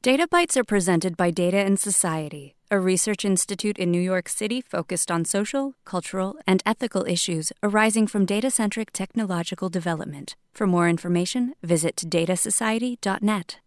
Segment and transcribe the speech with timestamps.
[0.00, 4.60] Data Bytes are presented by Data and Society, a research institute in New York City
[4.60, 10.36] focused on social, cultural, and ethical issues arising from data centric technological development.
[10.52, 13.58] For more information, visit datasociety.net.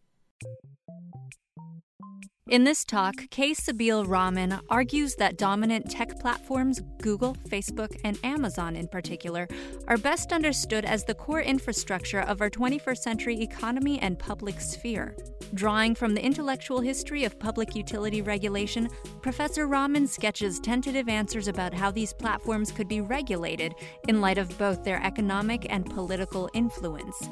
[2.52, 8.76] In this talk, Kay Sabeel Rahman argues that dominant tech platforms, Google, Facebook, and Amazon
[8.76, 9.48] in particular,
[9.88, 15.16] are best understood as the core infrastructure of our 21st century economy and public sphere.
[15.54, 18.90] Drawing from the intellectual history of public utility regulation,
[19.22, 23.74] Professor Rahman sketches tentative answers about how these platforms could be regulated
[24.10, 27.30] in light of both their economic and political influence.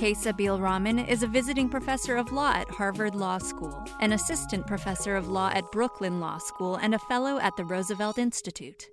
[0.00, 4.66] Kay Sabeel Rahman is a visiting professor of law at Harvard Law School, an assistant
[4.66, 8.88] professor of law at Brooklyn Law School, and a fellow at the Roosevelt Institute.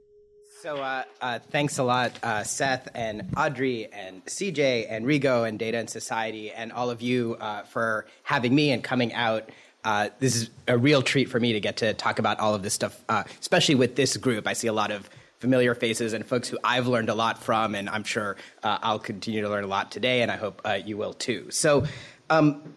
[0.62, 5.58] So, uh, uh, thanks a lot, uh, Seth and Audrey and CJ and Rigo and
[5.58, 9.50] Data and Society and all of you uh, for having me and coming out.
[9.86, 12.64] Uh, this is a real treat for me to get to talk about all of
[12.64, 14.46] this stuff, uh, especially with this group.
[14.46, 15.09] I see a lot of
[15.40, 19.00] familiar faces and folks who I've learned a lot from, and I'm sure uh, I'll
[19.00, 21.48] continue to learn a lot today, and I hope uh, you will too.
[21.52, 21.86] So,
[22.30, 22.74] um,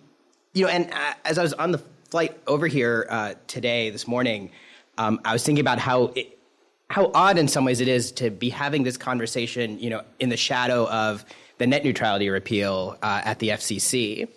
[0.53, 4.07] you know, and uh, as I was on the flight over here uh, today, this
[4.07, 4.51] morning,
[4.99, 6.39] um, I was thinking about how it,
[6.91, 10.29] how odd in some ways it is to be having this conversation, you know, in
[10.29, 11.25] the shadow of
[11.59, 14.29] the net neutrality repeal uh, at the FCC,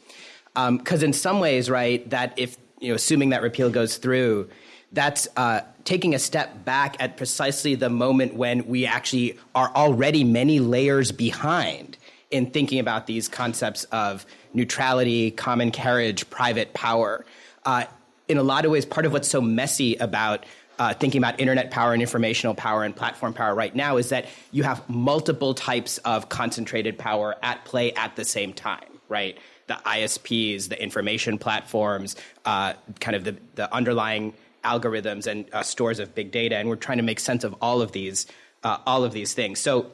[0.53, 4.49] because um, in some ways, right, that if you know, assuming that repeal goes through
[4.93, 10.23] that's uh, taking a step back at precisely the moment when we actually are already
[10.23, 11.97] many layers behind
[12.31, 17.25] in thinking about these concepts of neutrality, common carriage, private power.
[17.65, 17.85] Uh,
[18.27, 20.45] in a lot of ways, part of what's so messy about
[20.79, 24.25] uh, thinking about internet power and informational power and platform power right now is that
[24.51, 29.37] you have multiple types of concentrated power at play at the same time, right?
[29.67, 34.33] The ISPs, the information platforms, uh, kind of the, the underlying
[34.63, 37.81] algorithms and uh, stores of big data, and we're trying to make sense of all
[37.81, 38.27] of these
[38.63, 39.59] uh, all of these things.
[39.59, 39.91] So,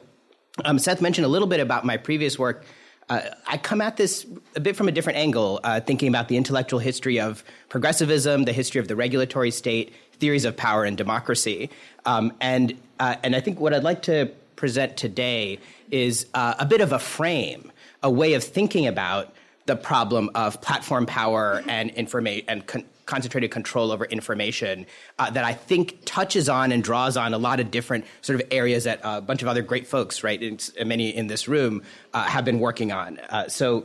[0.64, 2.64] um, Seth mentioned a little bit about my previous work.
[3.08, 4.24] Uh, I come at this
[4.54, 8.52] a bit from a different angle, uh, thinking about the intellectual history of progressivism, the
[8.52, 11.70] history of the regulatory state, theories of power and democracy,
[12.06, 15.58] um, and uh, and I think what I'd like to present today
[15.90, 17.72] is uh, a bit of a frame,
[18.02, 19.34] a way of thinking about
[19.66, 24.86] the problem of platform power and information and con- concentrated control over information
[25.18, 28.46] uh, that I think touches on and draws on a lot of different sort of
[28.52, 30.40] areas that a bunch of other great folks, right,
[30.86, 31.82] many in this room,
[32.14, 33.18] uh, have been working on.
[33.18, 33.84] Uh, so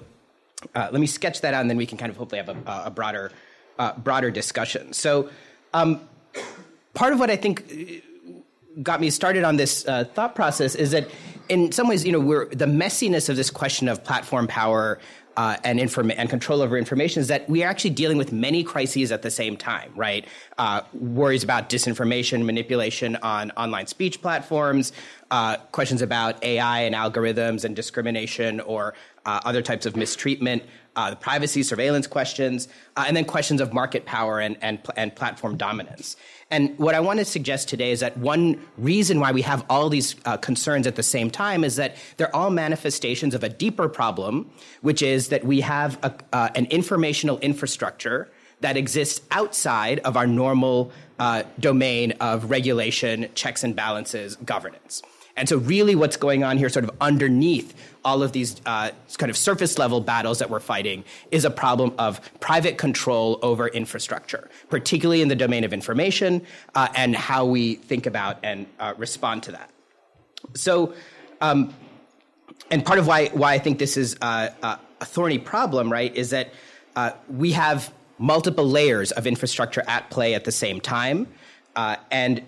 [0.76, 2.84] uh, let me sketch that out, and then we can kind of hopefully have a,
[2.86, 3.32] a broader,
[3.80, 4.94] uh, broader discussion.
[4.94, 5.30] So
[5.74, 6.02] um,
[6.94, 8.04] part of what I think
[8.84, 11.10] got me started on this uh, thought process is that
[11.50, 15.00] in some ways, you know, we're the messiness of this question of platform power
[15.38, 18.64] uh, and, inform- and control over information is that we are actually dealing with many
[18.64, 20.26] crises at the same time, right?
[20.58, 24.94] Uh, worries about disinformation, manipulation on online speech platforms,
[25.32, 28.94] uh, questions about AI and algorithms and discrimination or
[29.26, 30.64] uh, other types of mistreatment,
[30.96, 35.16] uh, the privacy surveillance questions, uh, and then questions of market power and, and, and
[35.16, 36.16] platform dominance.
[36.52, 39.90] And what I want to suggest today is that one reason why we have all
[39.90, 43.90] these uh, concerns at the same time is that they're all manifestations of a deeper
[43.90, 44.52] problem,
[44.82, 48.30] which is that we have a, uh, an informational infrastructure
[48.62, 55.02] that exists outside of our normal uh, domain of regulation, checks and balances, governance.
[55.38, 57.76] And so, really, what's going on here, sort of underneath
[58.06, 61.94] all of these uh, kind of surface level battles that we're fighting, is a problem
[61.98, 66.42] of private control over infrastructure, particularly in the domain of information
[66.76, 69.70] uh, and how we think about and uh, respond to that.
[70.54, 70.94] So,
[71.42, 71.74] um,
[72.72, 76.16] and part of why, why I think this is uh, uh, a thorny problem, right,
[76.16, 76.54] is that
[76.96, 81.28] uh, we have multiple layers of infrastructure at play at the same time.
[81.76, 82.42] and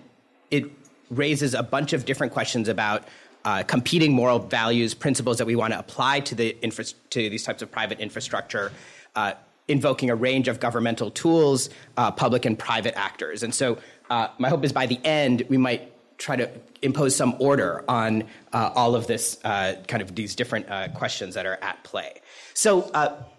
[0.50, 0.77] it
[1.10, 3.04] raises a bunch of different questions about
[3.44, 7.44] uh, competing moral values, principles that we want to apply to the infra- to these
[7.44, 8.72] types of private infrastructure,
[9.14, 9.32] uh,
[9.68, 13.42] invoking a range of governmental tools, uh, public and private actors.
[13.42, 13.78] And so,
[14.10, 16.50] uh, my hope is by the end we might try to
[16.82, 21.46] impose some order on uh, all of this uh, kind of these different questions that
[21.46, 22.20] are at play.
[22.54, 22.92] So,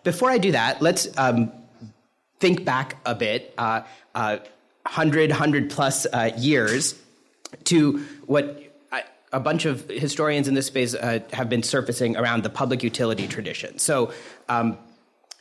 [0.04, 1.52] before I do that, let's um,
[2.40, 3.82] think back a bit, uh,
[4.14, 6.08] 100, 100 plus
[6.38, 6.96] years
[7.66, 8.64] to what
[9.32, 13.28] a bunch of historians in this space uh, have been surfacing around the public utility
[13.28, 13.78] tradition.
[13.78, 14.12] So,
[14.48, 14.78] um,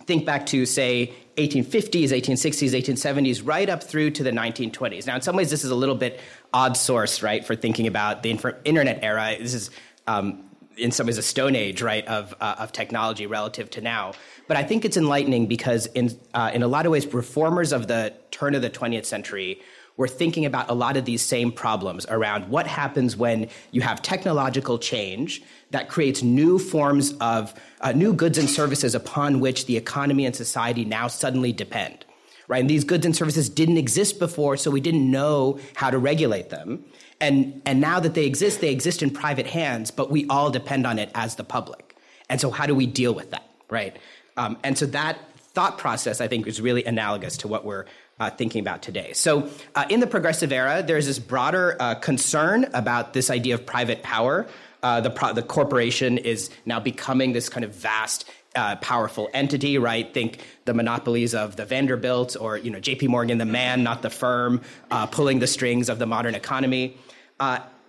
[0.04, 5.06] think back to, say, 1850s, 1860s, 1870s, right up through to the 1920s.
[5.06, 6.18] Now, in some ways, this is a little bit
[6.52, 9.36] odd source, right, for thinking about the inf- internet era.
[9.38, 9.70] This is,
[10.06, 10.44] um,
[10.78, 14.12] in some ways, a stone age, right, of, uh, of technology relative to now.
[14.46, 17.86] but I think it's enlightening because, in, uh, in a lot of ways, reformers of
[17.86, 19.60] the turn of the 20th century
[19.98, 24.00] were thinking about a lot of these same problems around what happens when you have
[24.00, 25.42] technological change
[25.72, 27.52] that creates new forms of
[27.82, 32.06] uh, new goods and services upon which the economy and society now suddenly depend.
[32.46, 32.60] Right?
[32.60, 36.48] And these goods and services didn't exist before, so we didn't know how to regulate
[36.48, 36.82] them.
[37.20, 40.86] And, and now that they exist, they exist in private hands, but we all depend
[40.86, 41.96] on it as the public.
[42.30, 43.50] And so, how do we deal with that?
[43.68, 43.98] Right?
[44.38, 45.18] Um, and so, that
[45.58, 47.84] thought process, I think, is really analogous to what we're
[48.20, 49.12] uh, thinking about today.
[49.12, 53.66] So, uh, in the progressive era, there's this broader uh, concern about this idea of
[53.66, 54.46] private power.
[54.84, 59.78] Uh, the, pro- the corporation is now becoming this kind of vast, uh, powerful entity,
[59.78, 60.14] right?
[60.14, 63.08] Think the monopolies of the Vanderbilt or you know J.P.
[63.08, 64.60] Morgan, the man, not the firm,
[64.92, 66.96] uh, pulling the strings of the modern economy.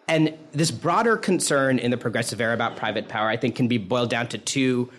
[0.07, 3.77] and this broader concern in the progressive era about private power, I think, can be
[3.77, 4.89] boiled down to two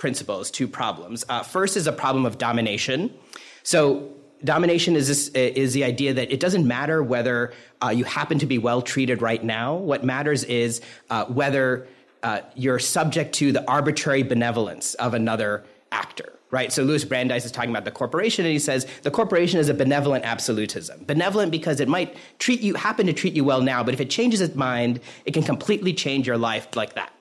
[0.00, 1.24] principles, two problems.
[1.44, 3.14] first is a problem of domination.
[3.62, 4.10] So
[4.44, 7.52] domination is this, is the idea that it doesn't matter whether
[7.82, 9.74] uh, you happen to be well treated right now.
[9.74, 10.80] What matters is
[11.10, 11.86] uh, whether
[12.22, 16.32] uh, you're subject to the arbitrary benevolence of another actor.
[16.52, 19.68] Right, so Louis Brandeis is talking about the corporation, and he says the corporation is
[19.68, 21.04] a benevolent absolutism.
[21.04, 24.10] Benevolent because it might treat you, happen to treat you well now, but if it
[24.10, 27.12] changes its mind, it can completely change your life like that.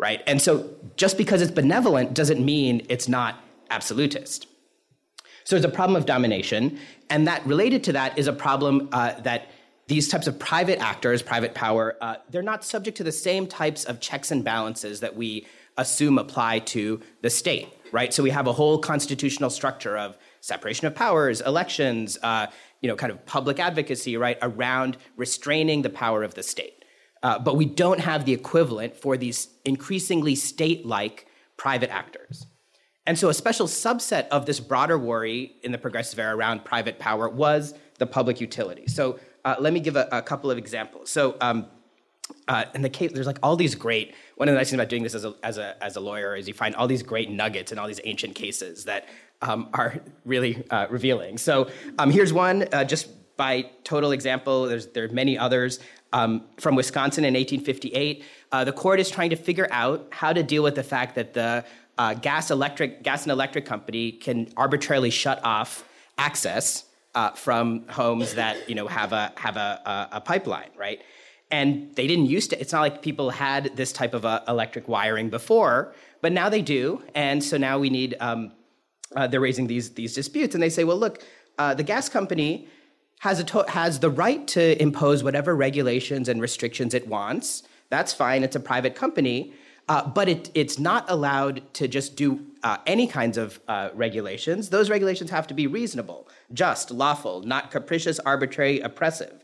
[0.00, 4.46] Right, and so just because it's benevolent doesn't mean it's not absolutist.
[5.44, 6.78] So there's a problem of domination,
[7.10, 9.48] and that related to that is a problem uh, that
[9.88, 13.84] these types of private actors, private power, uh, they're not subject to the same types
[13.84, 18.14] of checks and balances that we assume apply to the state, right?
[18.14, 22.46] So we have a whole constitutional structure of separation of powers, elections, uh,
[22.80, 26.79] you know, kind of public advocacy, right, around restraining the power of the state.
[27.22, 31.26] Uh, but we don't have the equivalent for these increasingly state-like
[31.56, 32.46] private actors.
[33.06, 36.98] And so, a special subset of this broader worry in the progressive era around private
[36.98, 38.86] power was the public utility.
[38.86, 41.10] So, uh, let me give a, a, couple of examples.
[41.10, 41.66] So, um,
[42.46, 44.14] uh, in the case, there's like all these great.
[44.36, 46.36] One of the nice things about doing this as a, as a, as a lawyer
[46.36, 49.08] is you find all these great nuggets and all these ancient cases that
[49.42, 51.38] um, are really uh, revealing.
[51.38, 51.68] So,
[51.98, 54.66] um, here's one uh, just by total example.
[54.66, 55.80] There's there are many others
[56.12, 58.24] um, from Wisconsin in 1858.
[58.52, 61.34] Uh, the court is trying to figure out how to deal with the fact that
[61.34, 61.64] the
[61.98, 65.84] uh, gas electric gas and electric company can arbitrarily shut off
[66.16, 66.84] access
[67.14, 71.00] uh, from homes that you know have a have a, a, a, pipeline, right?
[71.50, 72.60] And they didn't used to.
[72.60, 76.62] It's not like people had this type of uh, electric wiring before, but now they
[76.62, 77.02] do.
[77.14, 78.16] And so now we need.
[78.20, 78.52] Um,
[79.16, 81.24] uh, they're raising these these disputes, and they say, well, look,
[81.58, 82.68] uh, the gas company
[83.20, 87.62] has to- has the right to impose whatever regulations and restrictions it wants.
[87.88, 88.42] That's fine.
[88.42, 89.54] It's a private company.
[89.88, 94.70] Uh, but it, it's not allowed to just do uh, any kinds of uh, regulations.
[94.70, 99.42] Those regulations have to be reasonable, just, lawful, not capricious, arbitrary, oppressive.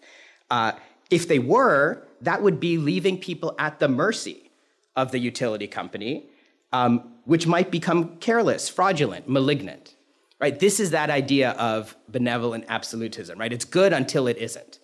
[0.49, 0.72] Uh,
[1.11, 4.52] if they were, that would be leaving people at the mercy
[4.94, 6.26] of the utility company,
[6.72, 9.95] um, which might become careless, fraudulent, malignant.
[10.41, 10.59] Right?
[10.59, 13.38] This is that idea of benevolent absolutism.
[13.38, 13.53] Right?
[13.53, 14.79] It's good until it isn't.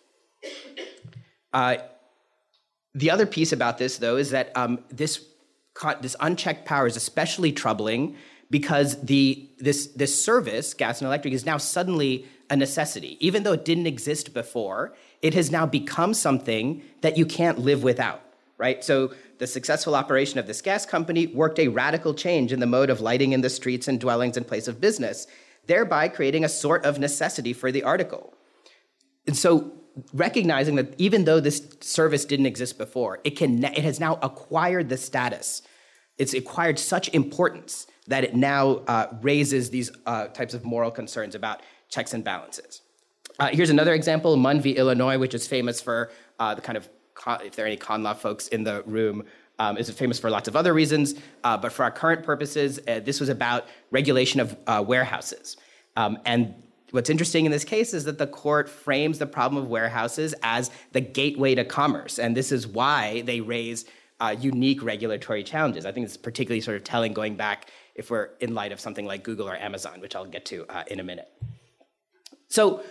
[1.52, 1.76] Uh,
[2.94, 5.24] the other piece about this, though, is that um, this
[6.00, 8.16] this unchecked power is especially troubling
[8.50, 13.16] because the this this service, gas and electric, is now suddenly a necessity.
[13.20, 17.82] Even though it didn't exist before, it has now become something that you can't live
[17.82, 18.22] without.
[18.58, 18.84] Right?
[18.84, 22.90] So the successful operation of this gas company worked a radical change in the mode
[22.90, 25.26] of lighting in the streets and dwellings and place of business,
[25.66, 28.34] thereby creating a sort of necessity for the article.
[29.26, 29.72] And so
[30.12, 34.88] recognizing that even though this service didn't exist before, it can it has now acquired
[34.88, 35.62] the status.
[36.18, 41.34] It's acquired such importance that it now uh, raises these uh, types of moral concerns
[41.34, 42.82] about checks and balances.
[43.38, 44.72] Uh, here's another example: Munn v.
[44.72, 46.88] Illinois, which is famous for uh, the kind of
[47.42, 49.24] if there are any con law folks in the room.
[49.62, 51.14] Um, is famous for lots of other reasons,
[51.44, 54.56] uh, but for our current purposes, uh, this was about regulation of
[54.88, 55.56] warehouses.
[55.96, 56.54] Um, and
[56.92, 60.70] What's interesting in this case is that the court frames the problem of warehouses as
[60.92, 63.86] the gateway to commerce, and this is why they raise
[64.20, 65.86] uh, unique regulatory challenges.
[65.86, 69.06] I think it's particularly sort of telling going back if we're in light of something
[69.06, 71.28] like Google or Amazon, which I'll get to uh, in a minute.
[72.48, 72.84] So,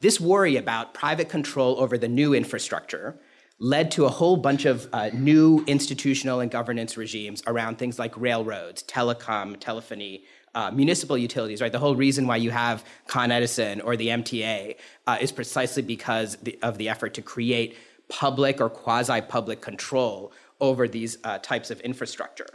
[0.00, 3.18] this worry about private control over the new infrastructure
[3.58, 8.16] led to a whole bunch of uh, new institutional and governance regimes around things like
[8.16, 10.24] railroads, telecom, telephony,
[10.54, 11.72] uh, municipal utilities, right?
[11.72, 16.36] The whole reason why you have Con Edison or the MTA uh, is precisely because
[16.36, 17.76] the, of the effort to create
[18.08, 22.46] public or quasi public control over these uh, types of infrastructure.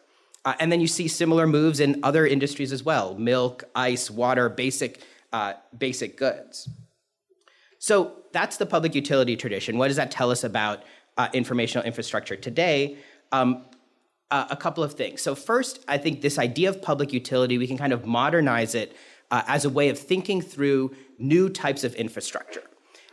[0.46, 4.50] Uh, and then you see similar moves in other industries as well milk, ice, water,
[4.50, 6.70] basic, uh, basic goods.
[7.84, 9.78] So that's the public utility tradition.
[9.78, 10.84] What does that tell us about
[11.18, 12.96] uh, informational infrastructure today?
[13.34, 13.66] Um,
[14.32, 15.22] uh, a couple of things.
[15.22, 18.96] So, first, I think this idea of public utility, we can kind of modernize it
[19.32, 22.64] uh, as a way of thinking through new types of infrastructure.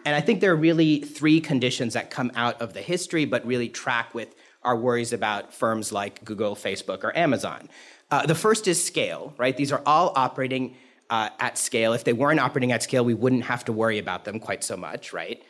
[0.06, 3.44] And I think there are really three conditions that come out of the history, but
[3.44, 7.68] really track with our worries about firms like Google, Facebook, or Amazon.
[8.08, 9.56] Uh, the first is scale, right?
[9.56, 10.76] These are all operating
[11.10, 11.92] uh, at scale.
[11.92, 14.76] If they weren't operating at scale, we wouldn't have to worry about them quite so
[14.76, 15.42] much, right?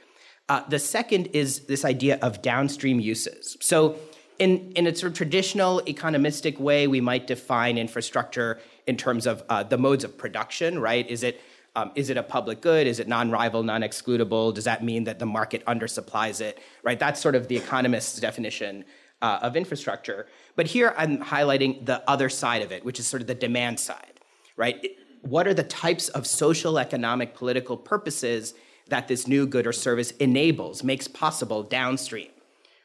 [0.48, 3.56] Uh, the second is this idea of downstream uses.
[3.60, 3.96] So,
[4.40, 9.44] in, in a sort of traditional economistic way, we might define infrastructure in terms of
[9.50, 11.08] uh, the modes of production, right?
[11.08, 11.40] Is it
[11.76, 12.86] um, is it a public good?
[12.86, 14.52] Is it non-rival, non-excludable?
[14.52, 16.58] Does that mean that the market undersupplies it?
[16.82, 16.98] Right.
[16.98, 18.84] That's sort of the economist's definition
[19.22, 20.26] uh, of infrastructure.
[20.56, 23.78] But here I'm highlighting the other side of it, which is sort of the demand
[23.78, 24.20] side.
[24.56, 24.84] Right.
[25.30, 28.52] What are the types of social, economic, political purposes
[28.88, 32.30] that this new good or service enables, makes possible downstream?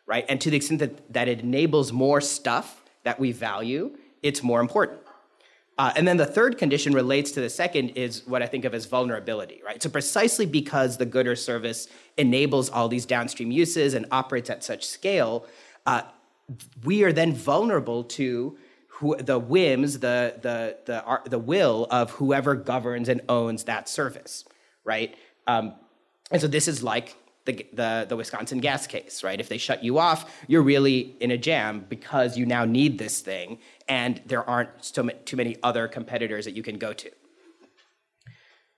[0.05, 0.25] Right.
[0.29, 4.61] And to the extent that, that it enables more stuff that we value, it's more
[4.61, 4.99] important.
[5.79, 8.75] Uh, and then the third condition relates to the second is what I think of
[8.75, 9.81] as vulnerability, right?
[9.81, 14.63] So precisely because the good or service enables all these downstream uses and operates at
[14.63, 15.47] such scale,
[15.87, 16.03] uh,
[16.83, 18.55] we are then vulnerable to
[18.95, 24.45] who, the whims, the the the the will of whoever governs and owns that service,
[24.83, 25.15] right?
[25.47, 25.73] Um,
[26.31, 29.39] and so this is like the, the, the Wisconsin gas case, right?
[29.39, 33.21] If they shut you off, you're really in a jam because you now need this
[33.21, 37.11] thing, and there aren't so too many other competitors that you can go to.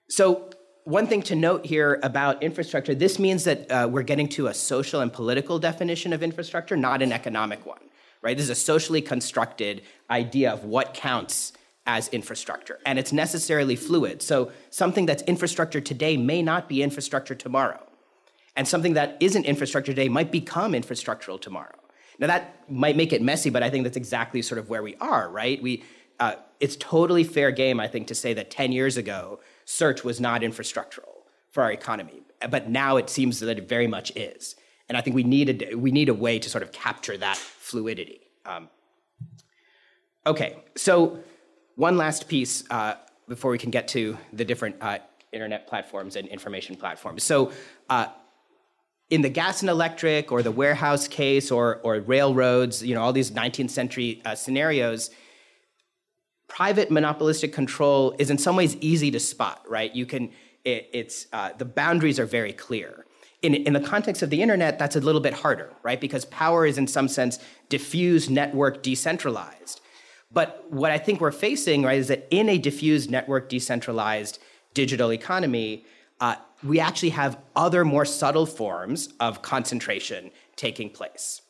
[0.10, 0.50] So,
[0.84, 4.54] one thing to note here about infrastructure this means that uh, we're getting to a
[4.54, 7.82] social and political definition of infrastructure, not an economic one,
[8.28, 8.38] right?
[8.38, 11.54] This is a socially constructed idea of what counts
[11.86, 14.22] as infrastructure, and it's necessarily fluid.
[14.22, 17.82] So, something that's infrastructure today may not be infrastructure tomorrow
[18.58, 21.76] and something that isn't infrastructure today might become infrastructural tomorrow.
[22.20, 24.96] Now that might make it messy, but I think that's exactly sort of where we
[24.96, 25.62] are, right?
[25.62, 25.84] We,
[26.20, 30.20] uh, it's totally fair game, I think, to say that 10 years ago, search was
[30.20, 34.56] not infrastructural for our economy, but now it seems that it very much is.
[34.90, 37.38] And I think we need a, we need a way to sort of capture that
[37.68, 38.22] fluidity.
[38.46, 38.70] Um,
[40.26, 41.20] okay, so
[41.76, 42.96] one last piece uh,
[43.28, 45.00] before we can get to the different uh,
[45.34, 47.24] internet platforms and information platforms.
[47.24, 47.52] So
[47.90, 48.08] uh,
[49.10, 53.14] in the gas and electric or the warehouse case or, or railroads, you know, all
[53.14, 55.10] these 19th century uh, scenarios,
[56.48, 59.94] private monopolistic control is in some ways easy to spot, right?
[59.94, 60.32] You can,
[60.64, 63.07] it, it's, uh, the boundaries are very clear.
[63.42, 66.02] In, in the context of the internet, that's a little bit harder, right?
[66.02, 67.40] Because power is in some sense
[67.70, 69.80] diffused, network, decentralized.
[70.32, 74.40] But what I think we're facing, right, is that in a diffused, network, decentralized
[74.74, 75.86] digital economy,
[76.20, 81.42] uh, we actually have other more subtle forms of concentration taking place.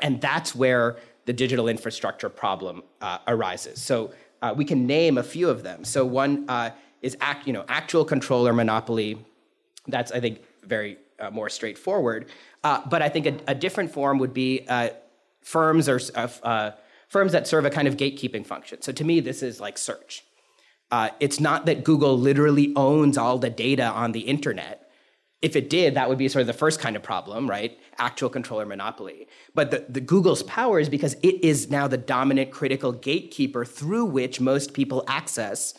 [0.00, 3.80] And that's where the digital infrastructure problem uh, arises.
[3.80, 4.12] So
[4.42, 5.84] uh, we can name a few of them.
[5.84, 6.70] So one uh,
[7.02, 9.24] is act, you know, actual control or monopoly.
[9.86, 12.26] That's, I think, very uh, more straightforward.
[12.62, 14.90] Uh, but I think a, a, different form would be uh,
[15.42, 15.98] firms or
[17.08, 18.82] firms that serve a kind of gatekeeping function.
[18.82, 20.24] So to me, this is like search.
[20.90, 24.90] Uh, it's not that Google literally owns all the data on the internet.
[25.40, 27.78] If it did, that would be sort of the first kind of problem, right?
[27.98, 29.28] Actual control or monopoly.
[29.54, 34.06] But the, the Google's power is because it is now the dominant critical gatekeeper through
[34.06, 35.74] which most people access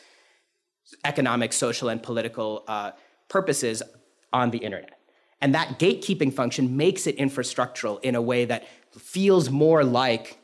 [1.03, 2.91] economic, social, and political uh,
[3.27, 3.83] purposes
[4.33, 4.99] on the internet.
[5.41, 10.37] And that gatekeeping function makes it infrastructural in a way that feels more like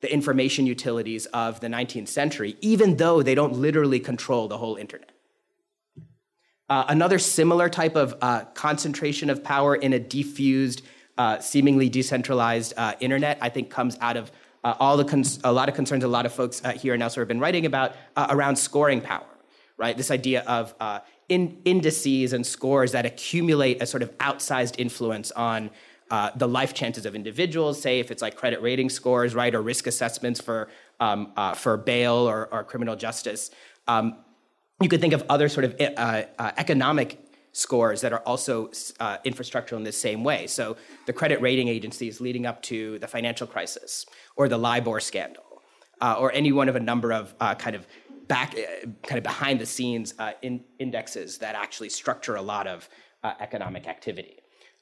[0.00, 4.76] the information utilities of the 19th century, even though they don't literally control the whole
[4.76, 5.10] internet.
[6.70, 10.82] Uh, another similar type of uh, concentration of power in a diffused,
[11.18, 14.30] uh, seemingly decentralized uh, internet, I think, comes out of
[14.62, 17.02] uh, all the cons- a lot of concerns a lot of folks uh, here and
[17.02, 19.26] elsewhere have been writing about around scoring power,
[19.76, 19.96] right?
[19.96, 20.74] This idea of
[21.30, 25.70] in- indices and scores that accumulate a sort of outsized influence on
[26.10, 29.62] uh, the life chances of individuals, say if it's like credit rating scores, right, or
[29.62, 30.68] risk assessments for
[30.98, 33.50] um, uh, for bail or, or criminal justice.
[33.86, 34.18] Um,
[34.82, 37.18] you could think of other sort of uh, uh economic
[37.52, 38.66] scores that are also
[38.98, 40.46] uh, infrastructural in the same way.
[40.48, 44.04] So the credit rating agencies leading up to the financial crisis,
[44.36, 45.62] or the LIBOR scandal,
[46.00, 47.86] uh, or any one of a number of kind of
[48.34, 48.50] back,
[49.08, 52.88] kind of behind the scenes in indexes that actually structure a lot of
[53.46, 54.36] economic activity.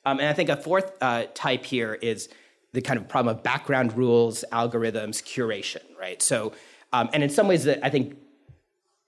[0.05, 2.29] Um, and I think a fourth uh, type here is
[2.73, 6.21] the kind of problem of background rules, algorithms, curation, right?
[6.23, 6.53] So,
[6.93, 8.17] um, and in some ways, that I think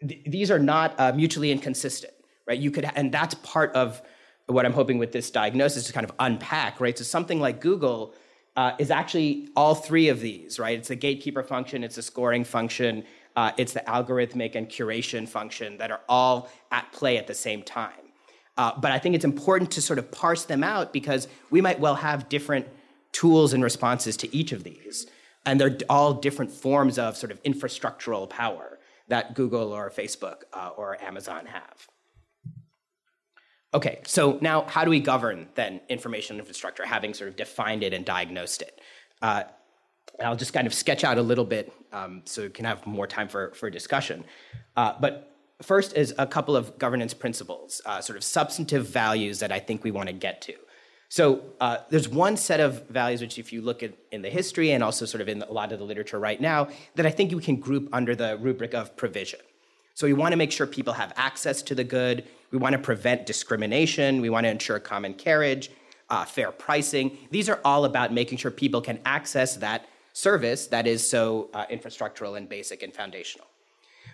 [0.07, 2.13] th- these are not uh, mutually inconsistent,
[2.47, 2.59] right?
[2.59, 4.03] You could, and that's part of
[4.47, 6.97] what I'm hoping with this diagnosis to kind of unpack, right?
[6.99, 8.15] So something like Google
[8.57, 10.77] uh, is actually all three of these, right?
[10.79, 13.05] It's the gatekeeper function, it's the scoring function,
[13.37, 17.63] uh, it's the algorithmic and curation function that are all at play at the same
[17.63, 17.93] time.
[18.57, 21.81] Uh, but I think it's important to sort of parse them out because we might
[21.81, 22.67] well have different
[23.13, 25.07] tools and responses to each of these.
[25.47, 30.71] And they're all different forms of sort of infrastructural power that Google or Facebook uh,
[30.77, 31.89] or Amazon have.
[33.73, 37.93] Okay, so now how do we govern then information infrastructure, having sort of defined it
[37.93, 38.81] and diagnosed it?
[39.23, 39.45] Uh,
[40.21, 43.07] I'll just kind of sketch out a little bit um, so we can have more
[43.07, 44.25] time for, for discussion.
[44.77, 49.53] Uh, but first is a couple of governance principles, uh, sort of substantive values that
[49.53, 50.55] I think we want to get to.
[51.09, 54.71] So uh, there's one set of values which, if you look at in the history
[54.71, 57.33] and also sort of in a lot of the literature right now, that I think
[57.33, 59.41] you can group under the rubric of provision.
[59.95, 62.29] So we want to make sure people have access to the good.
[62.53, 64.21] We want to prevent discrimination.
[64.21, 65.71] We want to ensure common carriage,
[66.11, 67.19] uh, fair pricing.
[67.33, 71.67] These are all about making sure people can access that service that is so uh,
[71.67, 73.47] infrastructural and basic and foundational.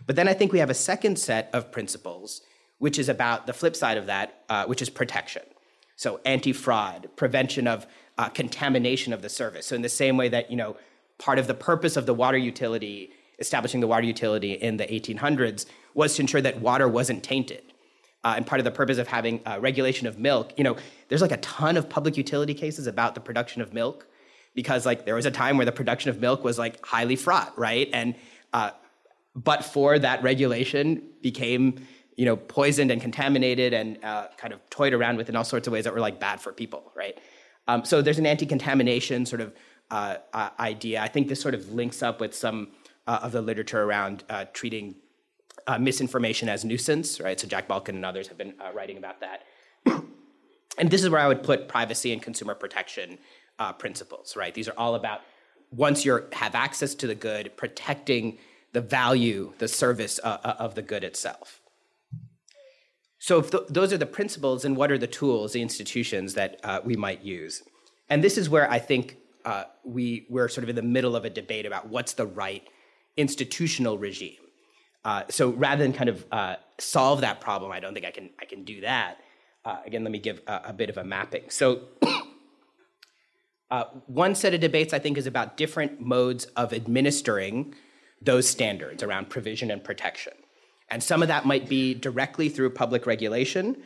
[0.06, 2.42] But then I think we have a second set of principles,
[2.78, 5.42] which is about the flip side of that, uh, which is protection.
[5.96, 7.86] So anti-fraud, prevention of
[8.18, 9.66] uh, contamination of the service.
[9.66, 10.76] So in the same way that you know,
[11.18, 15.66] part of the purpose of the water utility, establishing the water utility in the 1800s,
[15.94, 17.62] was to ensure that water wasn't tainted.
[18.24, 20.76] Uh, and part of the purpose of having uh, regulation of milk, you know,
[21.08, 24.06] there's like a ton of public utility cases about the production of milk,
[24.56, 27.56] because like there was a time where the production of milk was like highly fraught,
[27.56, 27.88] right?
[27.92, 28.16] And
[28.52, 28.70] uh,
[29.36, 31.86] but for that regulation became
[32.16, 35.66] you know, poisoned and contaminated and uh, kind of toyed around with in all sorts
[35.66, 37.18] of ways that were like bad for people, right?
[37.68, 39.52] Um, so there's an anti-contamination sort of
[39.90, 41.02] uh, uh, idea.
[41.02, 42.68] I think this sort of links up with some
[43.06, 44.96] uh, of the literature around uh, treating
[45.80, 47.38] misinformation as nuisance, right?
[47.38, 49.42] So Jack Balkin and others have been writing about that.
[50.78, 53.18] and this is where I would put privacy and consumer protection
[53.78, 54.54] principles, right?
[54.54, 55.20] These are all about
[55.70, 58.38] once you have access to the good, protecting
[58.72, 61.60] the value, the service of the good itself.
[63.18, 66.60] So if th- those are the principles, and what are the tools, the institutions that
[66.62, 67.62] uh, we might use?
[68.08, 71.24] And this is where I think uh, we we're sort of in the middle of
[71.24, 72.62] a debate about what's the right
[73.16, 74.36] institutional regime.
[75.04, 78.30] Uh, so rather than kind of uh, solve that problem, I don't think I can
[78.40, 79.18] I can do that.
[79.64, 81.50] Uh, again, let me give a, a, bit of a mapping.
[81.50, 81.88] So.
[83.70, 87.74] Uh, one set of debates I think is about different modes of administering
[88.22, 90.32] those standards around provision and protection.
[90.88, 93.76] And some of that might be directly through public regulation.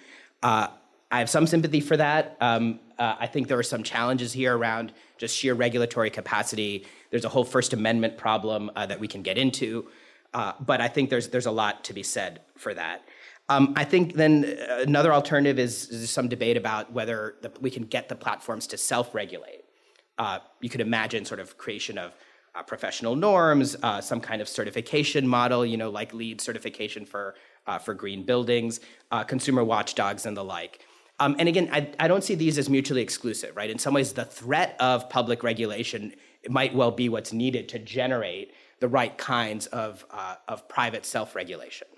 [0.42, 0.68] Uh,
[1.10, 2.36] I have some sympathy for that.
[2.40, 6.86] Um, uh, I think there are some challenges here around just sheer regulatory capacity.
[7.10, 9.88] There's a whole First Amendment problem uh, that we can get into,
[10.34, 13.02] uh, but I think there's there's a lot to be said for that.
[13.48, 17.82] Um, I think then another alternative is, is some debate about whether the, we can
[17.82, 19.59] get the platforms to self-regulate.
[20.20, 22.14] Uh, you could imagine sort of creation of
[22.54, 27.34] uh, professional norms, uh, some kind of certification model, you know, like LEED certification for
[27.66, 28.80] uh, for green buildings,
[29.12, 30.84] uh, consumer watchdogs, and the like.
[31.20, 33.70] Um, and again, I, I, don't see these as mutually exclusive, right?
[33.70, 36.14] In some ways, the threat of public regulation
[36.48, 41.88] might well be what's needed to generate the right kinds of uh, of private self-regulation.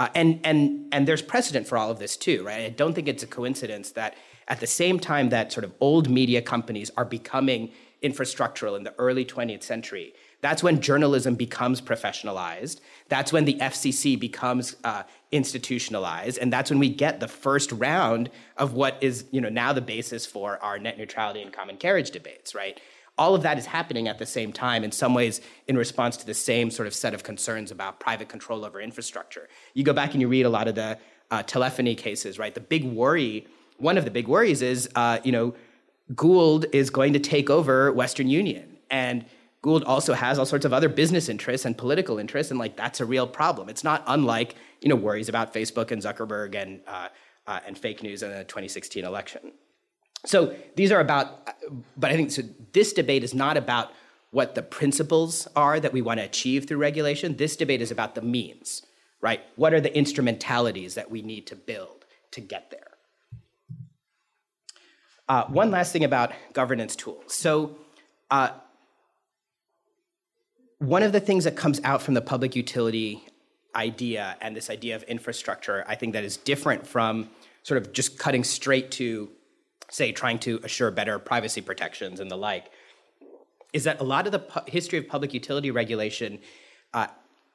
[0.00, 2.64] Uh, and and and there's precedent for all of this too, right?
[2.64, 4.16] I don't think it's a coincidence that
[4.50, 7.70] at the same time that sort of old media companies are becoming
[8.02, 10.12] infrastructural in the early 20th century.
[10.40, 12.80] That's when journalism becomes professionalized.
[13.08, 18.30] That's when the FCC becomes uh, institutionalized, and that's when we get the first round
[18.56, 22.10] of what is, you know, now the basis for our net neutrality and common carriage
[22.10, 22.54] debates.
[22.54, 22.80] Right?
[23.18, 26.26] All of that is happening at the same time, in some ways, in response to
[26.26, 29.48] the same sort of set of concerns about private control over infrastructure.
[29.74, 30.98] You go back and you read a lot of the
[31.30, 32.54] uh, telephony cases, right?
[32.54, 33.46] The big worry,
[33.80, 35.54] one of the big worries, is, uh, you know
[36.14, 38.76] Gould is going to take over Western Union.
[38.90, 39.24] And
[39.62, 43.00] Gould also has all sorts of other business interests and political interests, and like that's
[43.00, 43.68] a real problem.
[43.68, 47.08] It's not unlike you know worries about Facebook and Zuckerberg and uh,
[47.46, 49.52] uh, and fake news in the 2016 election.
[50.26, 51.48] So these are about,
[51.96, 52.42] but I think so.
[52.72, 53.92] This debate is not about
[54.30, 57.36] what the principles are that we want to achieve through regulation.
[57.36, 58.82] This debate is about the means,
[59.20, 59.40] right?
[59.56, 62.90] What are the instrumentalities that we need to build to get there?
[65.30, 67.32] Uh, one last thing about governance tools.
[67.32, 67.76] So,
[68.32, 68.50] uh,
[70.80, 73.24] one of the things that comes out from the public utility
[73.76, 77.30] idea and this idea of infrastructure, I think that is different from
[77.62, 79.30] sort of just cutting straight to,
[79.88, 82.68] say, trying to assure better privacy protections and the like,
[83.72, 86.40] is that a lot of the pu- history of public utility regulation
[86.92, 87.06] uh,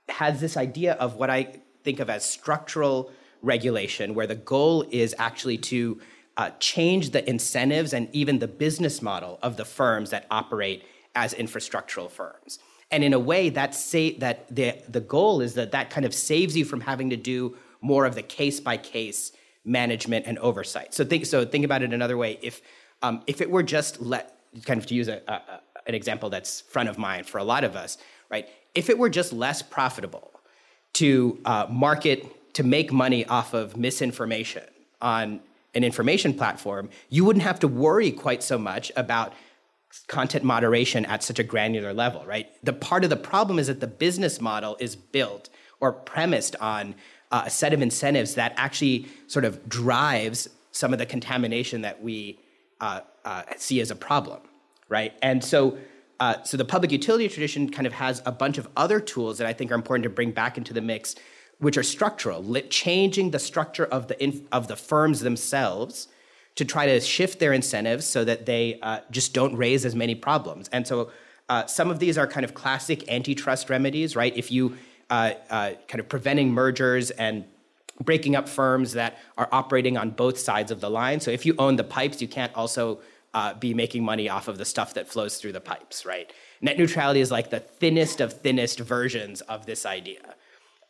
[0.08, 3.12] has this idea of what I think of as structural
[3.42, 6.00] regulation, where the goal is actually to
[6.38, 10.84] uh, change the incentives and even the business model of the firms that operate
[11.16, 12.60] as infrastructural firms.
[12.92, 16.14] And in a way, that say that the the goal is that that kind of
[16.14, 19.32] saves you from having to do more of the case by case
[19.64, 20.94] management and oversight.
[20.94, 22.38] So think so think about it another way.
[22.42, 22.62] If
[23.02, 26.62] um, if it were just let kind of to use a, a, an example that's
[26.62, 27.98] front of mind for a lot of us,
[28.30, 28.48] right?
[28.74, 30.32] If it were just less profitable
[30.94, 34.64] to uh, market to make money off of misinformation
[35.02, 35.42] on
[35.76, 39.34] an information platform, you wouldn't have to worry quite so much about
[40.08, 42.48] content moderation at such a granular level, right?
[42.64, 46.96] The part of the problem is that the business model is built or premised on
[47.32, 52.02] uh, a set of incentives that actually sort of drives some of the contamination that
[52.02, 52.40] we
[52.82, 54.42] uh, uh, see as a problem,
[54.90, 55.14] right?
[55.22, 55.78] And so,
[56.20, 59.48] uh, so the public utility tradition kind of has a bunch of other tools that
[59.48, 61.16] I think are important to bring back into the mix,
[61.60, 66.08] which are structural, changing the structure of the inf- of the firms themselves
[66.56, 70.16] to try to shift their incentives so that they uh, just don't raise as many
[70.16, 70.70] problems.
[70.72, 71.12] And so
[71.50, 74.36] uh, some of these are kind of classic antitrust remedies, right?
[74.36, 74.78] If you
[75.10, 77.46] uh, uh, kind of preventing mergers and
[78.02, 81.20] breaking up firms that are operating on both sides of the line.
[81.20, 83.00] So if you own the pipes, you can't also
[83.34, 86.32] uh, be making money off of the stuff that flows through the pipes, right?
[86.62, 90.36] Net neutrality is like the thinnest of thinnest versions of this idea.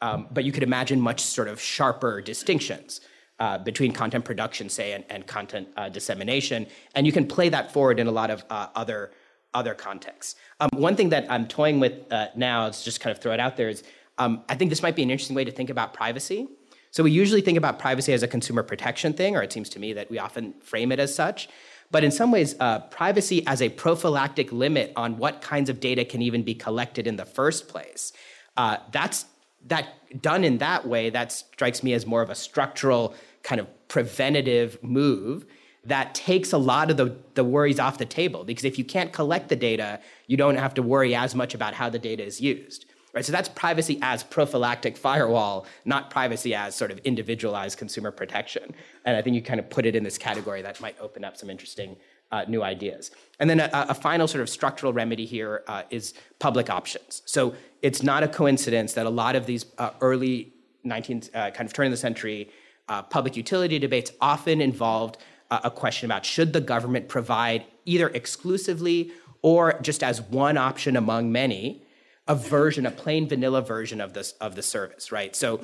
[0.02, 3.02] Um, but you could imagine much sort of sharper distinctions
[3.40, 6.68] uh, between content production, say, and, and content uh, dissemination.
[6.96, 9.12] And you can play that forward in a lot of uh, other
[9.54, 10.36] other contexts.
[10.60, 13.40] Um, one thing that I'm toying with uh, now, is just kind of throw it
[13.40, 13.84] out there, is
[14.18, 16.48] um, I think this might be an interesting way to think about privacy.
[16.92, 19.80] So we usually think about privacy as a consumer protection thing, or it seems to
[19.80, 21.50] me that we often frame it as such.
[21.92, 26.04] But in some ways, uh, privacy as a prophylactic limit on what kinds of data
[26.04, 28.12] can even be collected in the first place.
[28.58, 29.26] Uh, that's
[29.66, 33.68] that done in that way, that strikes me as more of a structural kind of
[33.88, 35.46] preventative move
[35.84, 38.44] that takes a lot of the, the worries off the table.
[38.44, 41.76] Because if you can't collect the data, you don't have to worry as much about
[41.76, 42.86] how the data is used.
[43.14, 43.24] Right?
[43.24, 48.74] So that's privacy as prophylactic firewall, not privacy as sort of individualized consumer protection.
[49.06, 51.38] And I think you kind of put it in this category that might open up
[51.38, 51.96] some interesting
[52.32, 53.12] uh, new ideas.
[53.40, 57.22] And then a, a, final sort of structural remedy here uh, is public options.
[57.26, 60.54] So it's not a coincidence that a lot of these uh, early
[60.86, 62.50] 19th, uh, kind of turn of the century
[62.88, 65.18] uh, public utility debates often involved
[65.52, 69.12] uh, a question about should the government provide either exclusively
[69.42, 71.82] or just as one option among many
[72.28, 75.36] a version, a plain vanilla version of this of the service, right?
[75.36, 75.62] So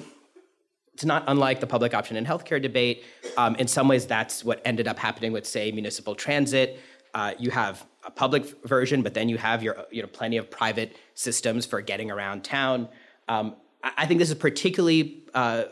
[1.02, 3.04] it's not unlike the public option in healthcare debate.
[3.36, 6.80] Um, in some ways, that's what ended up happening with, say, municipal transit.
[7.16, 10.52] Uh, you have a public version, but then you have your, you know, plenty of
[10.52, 12.88] private systems for getting around town.
[13.28, 15.64] Um, I think this is particularly uh,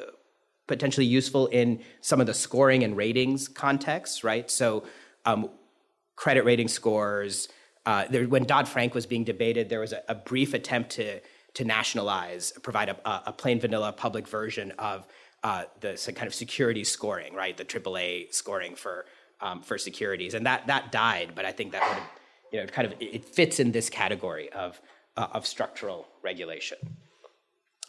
[0.65, 4.49] potentially useful in some of the scoring and ratings contexts, right?
[4.49, 4.83] So,
[5.25, 5.51] um,
[6.15, 7.49] credit rating scores.
[7.85, 11.21] Uh, there, when Dodd Frank was being debated, there was a, a brief attempt to
[11.55, 15.07] to nationalize, provide a, a plain vanilla public version of
[15.43, 17.55] uh, the kind of security scoring, right?
[17.55, 19.05] The AAA scoring for
[19.41, 21.31] um, for securities, and that that died.
[21.35, 22.03] But I think that would
[22.51, 24.81] you know, kind of it fits in this category of
[25.17, 26.77] uh, of structural regulation.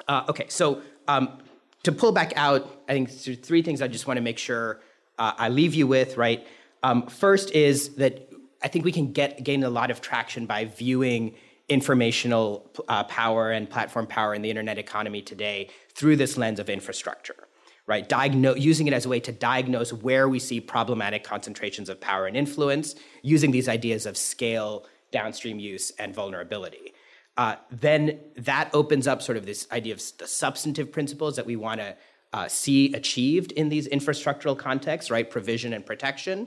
[0.08, 1.38] Uh, okay, so um,
[1.82, 4.80] to pull back out, I think three things I just want to make sure
[5.18, 6.16] uh, I leave you with.
[6.16, 6.46] Right,
[6.82, 8.28] um, first is that
[8.62, 11.34] I think we can get gain a lot of traction by viewing
[11.70, 16.68] informational uh, power and platform power in the internet economy today through this lens of
[16.68, 17.46] infrastructure
[17.86, 18.08] right?
[18.08, 22.26] Diagnose, using it as a way to diagnose where we see problematic concentrations of power
[22.26, 26.94] and influence using these ideas of scale downstream use and vulnerability.
[27.36, 31.56] Uh, then that opens up sort of this idea of the substantive principles that we
[31.56, 31.96] want to
[32.32, 35.28] uh, see achieved in these infrastructural contexts right?
[35.28, 36.46] Provision and protection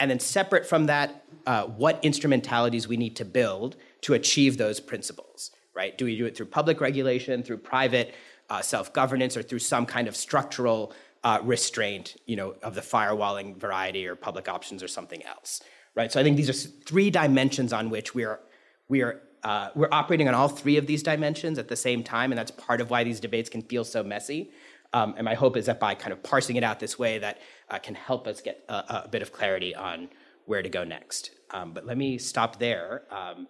[0.00, 4.80] and then separate from that uh, what instrumentalities we need to build to achieve those
[4.80, 5.96] principles, right?
[5.96, 8.14] Do we do it through public regulation, through private
[8.48, 13.56] uh, self-governance, or through some kind of structural uh, restraint, you know, of the firewalling
[13.56, 15.62] variety or public options or something else,
[15.94, 16.10] right?
[16.10, 18.40] So I think these are three dimensions on which we are
[18.88, 22.30] we are uh, we're operating on all three of these dimensions at the same time,
[22.32, 24.50] and that's part of why these debates can feel so messy.
[24.92, 27.38] Um, and my hope is that by kind of parsing it out this way, that
[27.70, 30.08] uh, can help us get a, a, bit of clarity on
[30.46, 31.30] where to go next.
[31.50, 33.02] Um, but let me stop there.
[33.10, 33.46] Um,